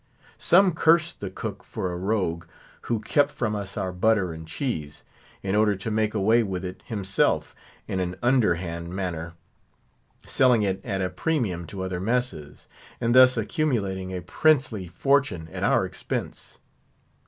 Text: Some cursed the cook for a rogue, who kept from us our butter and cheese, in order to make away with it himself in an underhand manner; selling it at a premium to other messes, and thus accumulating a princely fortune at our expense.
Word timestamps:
Some 0.39 0.71
cursed 0.73 1.19
the 1.19 1.29
cook 1.29 1.63
for 1.63 1.91
a 1.91 1.95
rogue, 1.95 2.45
who 2.89 3.01
kept 3.01 3.31
from 3.31 3.53
us 3.53 3.77
our 3.77 3.91
butter 3.91 4.33
and 4.33 4.47
cheese, 4.47 5.03
in 5.43 5.53
order 5.55 5.75
to 5.75 5.91
make 5.91 6.15
away 6.15 6.41
with 6.41 6.65
it 6.65 6.81
himself 6.85 7.53
in 7.87 7.99
an 7.99 8.15
underhand 8.23 8.89
manner; 8.95 9.35
selling 10.25 10.63
it 10.63 10.83
at 10.83 11.03
a 11.03 11.09
premium 11.11 11.67
to 11.67 11.83
other 11.83 11.99
messes, 11.99 12.65
and 12.99 13.13
thus 13.13 13.37
accumulating 13.37 14.11
a 14.11 14.23
princely 14.23 14.87
fortune 14.87 15.47
at 15.49 15.61
our 15.63 15.85
expense. 15.85 16.57